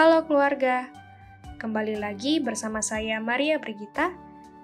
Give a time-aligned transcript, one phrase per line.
[0.00, 0.88] Halo keluarga,
[1.60, 4.08] kembali lagi bersama saya Maria Brigita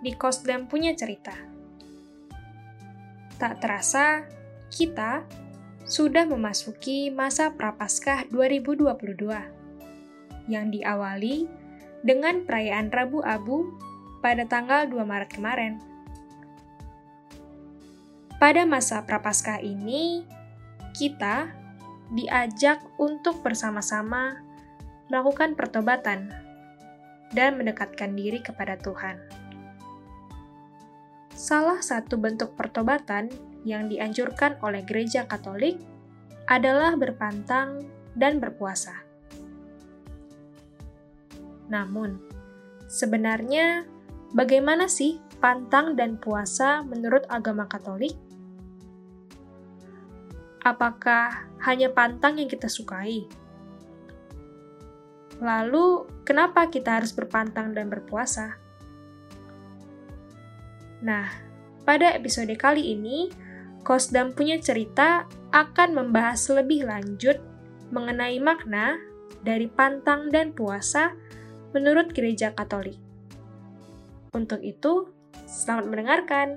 [0.01, 1.37] di Kosdam Punya Cerita.
[3.37, 4.25] Tak terasa,
[4.73, 5.29] kita
[5.85, 11.45] sudah memasuki masa Prapaskah 2022 yang diawali
[12.01, 13.77] dengan perayaan Rabu Abu
[14.25, 15.85] pada tanggal 2 Maret kemarin.
[18.41, 20.25] Pada masa Prapaskah ini,
[20.97, 21.53] kita
[22.09, 24.46] diajak untuk bersama-sama
[25.07, 26.31] melakukan pertobatan
[27.35, 29.19] dan mendekatkan diri kepada Tuhan.
[31.37, 33.29] Salah satu bentuk pertobatan
[33.67, 35.77] yang dianjurkan oleh Gereja Katolik
[36.49, 37.85] adalah berpantang
[38.17, 39.05] dan berpuasa.
[41.67, 42.17] Namun,
[42.87, 43.85] sebenarnya
[44.33, 48.15] bagaimana sih pantang dan puasa menurut agama Katolik?
[50.65, 53.46] Apakah hanya pantang yang kita sukai?
[55.41, 58.57] Lalu, kenapa kita harus berpantang dan berpuasa?
[61.05, 61.29] Nah,
[61.85, 63.29] pada episode kali ini,
[63.87, 67.39] Kosdam punya cerita akan membahas lebih lanjut
[67.95, 68.99] mengenai makna
[69.47, 71.15] dari pantang dan puasa
[71.71, 72.99] menurut gereja Katolik.
[74.35, 75.07] Untuk itu,
[75.47, 76.49] selamat mendengarkan.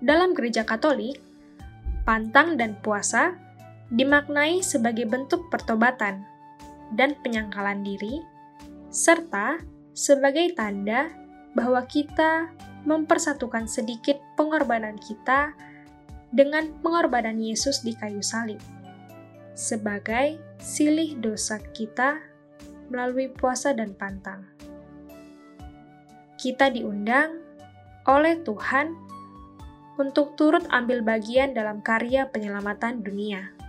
[0.00, 1.20] Dalam gereja Katolik,
[2.08, 3.36] pantang dan puasa
[3.92, 6.24] dimaknai sebagai bentuk pertobatan
[6.96, 8.24] dan penyangkalan diri,
[8.88, 9.60] serta
[9.92, 11.12] sebagai tanda
[11.52, 12.48] bahwa kita
[12.88, 15.52] mempersatukan sedikit pengorbanan kita
[16.32, 18.58] dengan pengorbanan Yesus di kayu salib,
[19.52, 22.16] sebagai silih dosa kita
[22.88, 24.48] melalui puasa dan pantang.
[26.40, 27.38] Kita diundang
[28.08, 28.96] oleh Tuhan
[30.00, 33.61] untuk turut ambil bagian dalam karya penyelamatan dunia.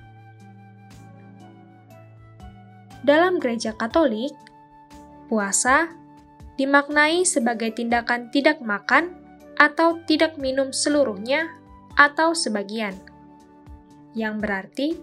[3.04, 4.32] Dalam gereja Katolik,
[5.28, 5.92] puasa
[6.56, 9.12] dimaknai sebagai tindakan tidak makan
[9.60, 11.52] atau tidak minum seluruhnya
[12.00, 12.96] atau sebagian,
[14.16, 14.96] yang berarti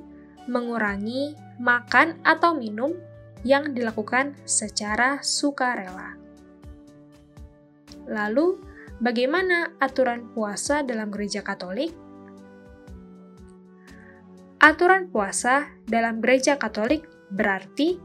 [0.48, 2.96] mengurangi makan atau minum
[3.44, 6.16] yang dilakukan secara sukarela.
[8.08, 8.58] Lalu,
[8.98, 11.92] bagaimana aturan puasa dalam gereja Katolik?
[14.60, 17.98] Aturan puasa dalam gereja Katolik berarti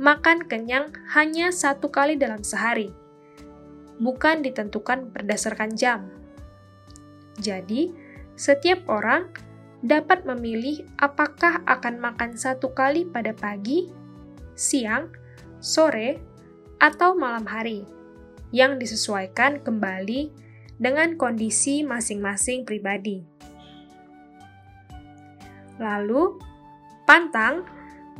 [0.00, 2.88] makan kenyang hanya satu kali dalam sehari,
[4.00, 6.08] bukan ditentukan berdasarkan jam.
[7.36, 7.92] Jadi,
[8.36, 9.28] setiap orang
[9.80, 13.88] dapat memilih apakah akan makan satu kali pada pagi,
[14.56, 15.12] siang,
[15.60, 16.20] sore,
[16.80, 17.84] atau malam hari,
[18.52, 20.32] yang disesuaikan kembali
[20.80, 23.20] dengan kondisi masing-masing pribadi.
[25.80, 26.40] Lalu,
[27.04, 27.64] pantang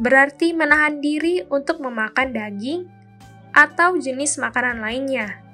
[0.00, 2.88] berarti menahan diri untuk memakan daging
[3.53, 5.44] atau jenis makanan lainnya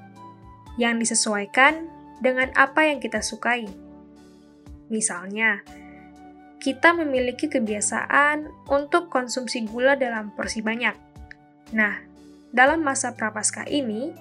[0.78, 1.90] yang disesuaikan
[2.22, 3.66] dengan apa yang kita sukai.
[4.86, 5.66] Misalnya,
[6.62, 10.94] kita memiliki kebiasaan untuk konsumsi gula dalam porsi banyak.
[11.74, 11.98] Nah,
[12.54, 14.14] dalam masa prapaskah ini,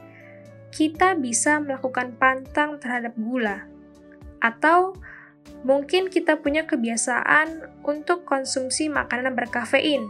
[0.73, 3.69] kita bisa melakukan pantang terhadap gula,
[4.41, 4.97] atau
[5.65, 10.05] Mungkin kita punya kebiasaan untuk konsumsi makanan berkafein.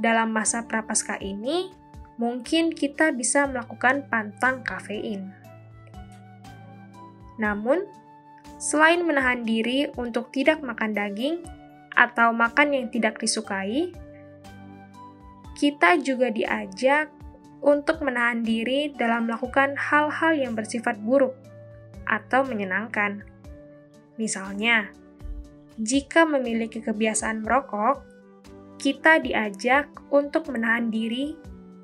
[0.00, 1.68] Dalam masa prapaskah ini,
[2.16, 5.36] mungkin kita bisa melakukan pantang kafein.
[7.36, 7.84] Namun,
[8.56, 11.44] selain menahan diri untuk tidak makan daging
[11.92, 13.92] atau makan yang tidak disukai,
[15.60, 17.12] kita juga diajak
[17.60, 21.36] untuk menahan diri dalam melakukan hal-hal yang bersifat buruk
[22.08, 23.33] atau menyenangkan
[24.14, 24.90] Misalnya,
[25.74, 28.06] jika memiliki kebiasaan merokok,
[28.78, 31.34] kita diajak untuk menahan diri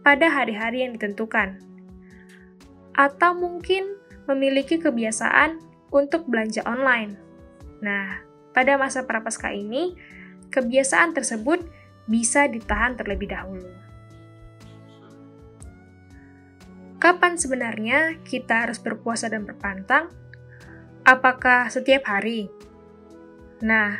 [0.06, 1.58] pada hari-hari yang ditentukan.
[2.94, 3.98] Atau mungkin
[4.30, 5.58] memiliki kebiasaan
[5.90, 7.18] untuk belanja online.
[7.82, 8.22] Nah,
[8.54, 9.98] pada masa prapaskah ini,
[10.54, 11.66] kebiasaan tersebut
[12.06, 13.70] bisa ditahan terlebih dahulu.
[17.00, 20.12] Kapan sebenarnya kita harus berpuasa dan berpantang?
[21.10, 22.46] Apakah setiap hari?
[23.66, 23.98] Nah,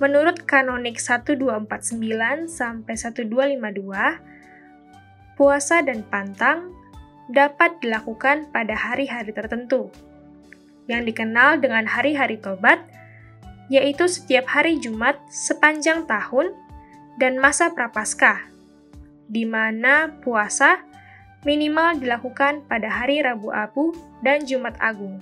[0.00, 6.72] menurut kanonik 1249 sampai 1252, puasa dan pantang
[7.28, 9.92] dapat dilakukan pada hari-hari tertentu
[10.88, 12.88] yang dikenal dengan hari-hari tobat,
[13.68, 16.56] yaitu setiap hari Jumat sepanjang tahun
[17.20, 18.48] dan masa prapaskah,
[19.28, 20.80] di mana puasa
[21.44, 23.92] minimal dilakukan pada hari Rabu Abu
[24.24, 25.20] dan Jumat Agung.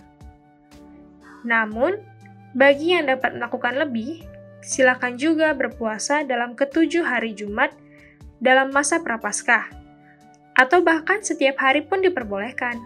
[1.46, 2.00] Namun,
[2.56, 4.26] bagi yang dapat melakukan lebih,
[4.64, 7.70] silakan juga berpuasa dalam ketujuh hari Jumat
[8.38, 9.70] dalam masa Prapaskah,
[10.54, 12.78] atau bahkan setiap hari pun diperbolehkan.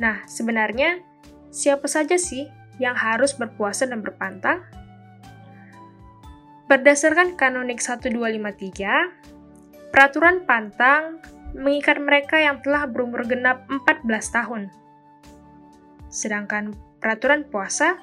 [0.00, 1.02] Nah, sebenarnya
[1.50, 2.48] siapa saja sih
[2.80, 4.64] yang harus berpuasa dan berpantang?
[6.70, 11.18] Berdasarkan Kanonik 1253, peraturan pantang
[11.52, 14.70] mengikat mereka yang telah berumur genap 14 tahun.
[16.10, 17.96] Sedangkan peraturan puasa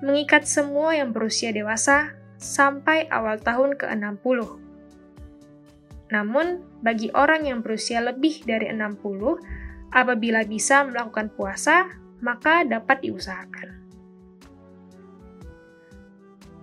[0.00, 4.38] mengikat semua yang berusia dewasa sampai awal tahun ke-60.
[6.08, 11.92] Namun, bagi orang yang berusia lebih dari 60, apabila bisa melakukan puasa,
[12.24, 13.68] maka dapat diusahakan.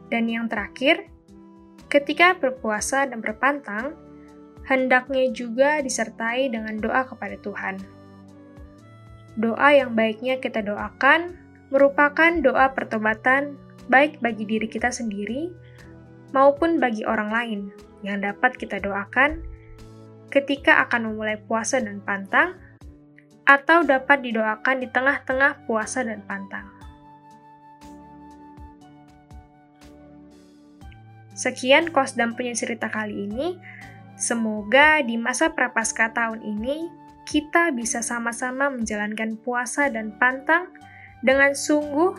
[0.09, 1.11] Dan yang terakhir,
[1.91, 3.93] ketika berpuasa dan berpantang,
[4.65, 7.77] hendaknya juga disertai dengan doa kepada Tuhan.
[9.35, 11.35] Doa yang baiknya kita doakan
[11.67, 13.59] merupakan doa pertobatan
[13.91, 15.51] baik bagi diri kita sendiri
[16.31, 17.59] maupun bagi orang lain
[18.01, 19.43] yang dapat kita doakan
[20.31, 22.55] ketika akan memulai puasa dan pantang
[23.45, 26.65] atau dapat didoakan di tengah-tengah puasa dan pantang.
[31.35, 33.59] Sekian kos dan cerita kali ini.
[34.15, 36.87] Semoga di masa prapaskah tahun ini
[37.25, 40.69] kita bisa sama-sama menjalankan puasa dan pantang
[41.25, 42.13] dengan sungguh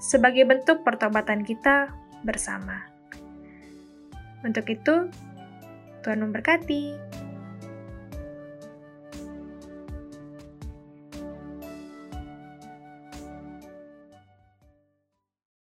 [0.00, 1.92] sebagai bentuk pertobatan kita
[2.24, 2.88] bersama.
[4.44, 5.12] Untuk itu,
[6.00, 7.25] Tuhan memberkati.